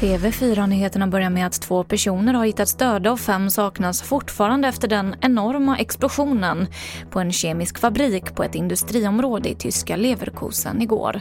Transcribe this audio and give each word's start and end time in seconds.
TV4-nyheterna 0.00 1.06
börjar 1.06 1.30
med 1.30 1.46
att 1.46 1.60
två 1.60 1.84
personer 1.84 2.34
har 2.34 2.44
hittats 2.44 2.74
döda 2.74 3.12
och 3.12 3.20
fem 3.20 3.50
saknas 3.50 4.02
fortfarande 4.02 4.68
efter 4.68 4.88
den 4.88 5.14
enorma 5.20 5.78
explosionen 5.78 6.66
på 7.10 7.20
en 7.20 7.32
kemisk 7.32 7.78
fabrik 7.78 8.34
på 8.34 8.44
ett 8.44 8.54
industriområde 8.54 9.48
i 9.48 9.54
tyska 9.54 9.96
Leverkusen 9.96 10.82
igår. 10.82 11.20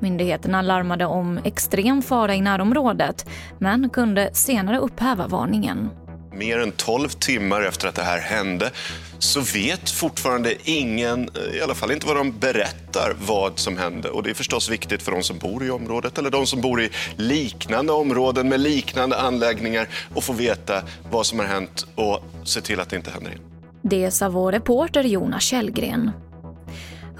Myndigheterna 0.00 0.62
larmade 0.62 1.06
om 1.06 1.38
extrem 1.44 2.02
fara 2.02 2.34
i 2.34 2.40
närområdet 2.40 3.26
men 3.58 3.90
kunde 3.90 4.30
senare 4.32 4.78
upphäva 4.78 5.26
varningen. 5.26 5.90
Mer 6.34 6.58
än 6.58 6.72
12 6.72 7.08
timmar 7.08 7.62
efter 7.62 7.88
att 7.88 7.94
det 7.94 8.02
här 8.02 8.18
hände 8.18 8.70
så 9.18 9.40
vet 9.40 9.90
fortfarande 9.90 10.54
ingen, 10.64 11.30
eh, 11.34 11.56
i 11.56 11.60
alla 11.60 11.74
fall 11.74 11.92
inte 11.92 12.06
vad 12.06 12.16
de 12.16 12.38
berättar, 12.38 13.16
vad 13.26 13.58
som 13.58 13.78
hände. 13.78 14.10
Och 14.10 14.22
det 14.22 14.30
är 14.30 14.34
förstås 14.34 14.68
viktigt 14.68 15.02
för 15.02 15.12
de 15.12 15.22
som 15.22 15.38
bor 15.38 15.64
i 15.64 15.70
området 15.70 16.18
eller 16.18 16.30
de 16.30 16.46
som 16.46 16.60
bor 16.60 16.82
i 16.82 16.90
liknande 17.16 17.92
områden 17.92 18.48
med 18.48 18.60
liknande 18.60 19.16
anläggningar 19.20 19.88
att 20.16 20.24
få 20.24 20.32
veta 20.32 20.82
vad 21.10 21.26
som 21.26 21.38
har 21.38 21.46
hänt 21.46 21.86
och 21.94 22.24
se 22.44 22.60
till 22.60 22.80
att 22.80 22.90
det 22.90 22.96
inte 22.96 23.10
händer 23.10 23.30
igen. 23.30 23.42
Det 23.82 24.10
sa 24.10 24.28
vår 24.28 24.52
reporter 24.52 25.04
Jonas 25.04 25.42
Källgren. 25.42 26.10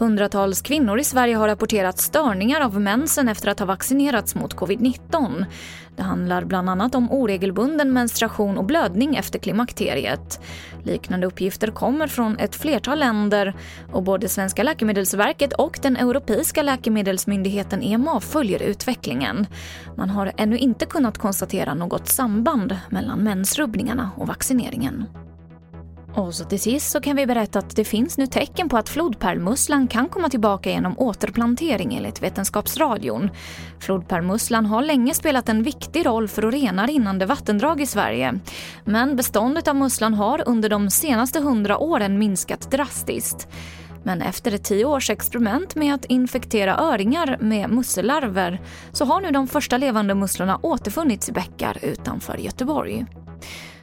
Hundratals 0.03 0.63
kvinnor 0.63 0.99
i 0.99 1.05
Sverige 1.05 1.37
har 1.37 1.49
rapporterat 1.49 1.99
störningar 1.99 2.61
av 2.61 2.81
mensen 2.81 3.29
efter 3.29 3.49
att 3.49 3.59
ha 3.59 3.67
vaccinerats 3.67 4.35
mot 4.35 4.55
covid-19. 4.55 5.45
Det 5.97 6.03
handlar 6.03 6.45
bland 6.45 6.71
annat 6.71 6.95
om 6.95 7.13
oregelbunden 7.13 7.93
menstruation 7.93 8.59
och 8.59 8.65
blödning 8.65 9.17
efter 9.17 9.39
klimakteriet. 9.39 10.41
Liknande 10.85 11.27
uppgifter 11.27 11.69
kommer 11.69 12.07
från 12.07 12.39
ett 12.39 12.55
flertal 12.55 12.99
länder 12.99 13.55
och 13.93 14.03
både 14.03 14.29
Svenska 14.29 14.63
läkemedelsverket 14.63 15.53
och 15.53 15.79
den 15.83 15.97
europeiska 15.97 16.63
läkemedelsmyndigheten 16.63 17.83
EMA 17.83 18.21
följer 18.21 18.63
utvecklingen. 18.63 19.47
Man 19.97 20.11
har 20.11 20.33
ännu 20.37 20.59
inte 20.59 20.87
kunnat 20.87 21.19
konstatera 21.19 21.75
något 21.75 22.09
samband 22.09 22.77
mellan 22.91 23.19
mensrubbningarna 23.19 24.11
och 24.17 24.27
vaccineringen. 24.27 25.07
Och 26.15 26.35
så 26.35 26.45
till 26.45 26.61
sist 26.61 26.91
så 26.91 27.01
kan 27.01 27.17
vi 27.17 27.27
berätta 27.27 27.59
att 27.59 27.77
det 27.77 27.85
finns 27.85 28.19
nu 28.19 28.27
tecken 28.27 28.69
på 28.69 28.77
att 28.77 28.89
flodpärlmusslan 28.89 29.89
kan 29.89 30.09
komma 30.09 30.29
tillbaka 30.29 30.71
genom 30.71 30.99
återplantering 30.99 31.95
enligt 31.95 32.23
Vetenskapsradion. 32.23 33.31
Flodpärlmusslan 33.81 34.67
har 34.67 34.83
länge 34.83 35.15
spelat 35.15 35.49
en 35.49 35.63
viktig 35.63 36.07
roll 36.07 36.29
för 36.29 36.43
att 36.43 36.55
rena 36.55 36.87
rinnande 36.87 37.27
vattendrag 37.27 37.81
i 37.81 37.87
Sverige. 37.87 38.41
Men 38.85 39.17
beståndet 39.17 39.69
av 39.69 39.77
musslan 39.77 40.15
har 40.15 40.49
under 40.49 40.69
de 40.69 40.91
senaste 40.91 41.41
hundra 41.41 41.79
åren 41.79 42.19
minskat 42.19 42.71
drastiskt. 42.71 43.49
Men 44.03 44.23
efter 44.23 44.55
ett 44.55 44.65
tio 44.65 44.85
års 44.85 45.11
experiment 45.11 45.75
med 45.75 45.95
att 45.95 46.05
infektera 46.05 46.77
öringar 46.77 47.37
med 47.41 47.71
mussellarver 47.71 48.61
så 48.93 49.05
har 49.05 49.21
nu 49.21 49.31
de 49.31 49.49
första 49.49 49.77
levande 49.77 50.15
musslorna 50.15 50.59
återfunnits 50.63 51.29
i 51.29 51.33
bäckar 51.33 51.79
utanför 51.83 52.37
Göteborg. 52.37 53.07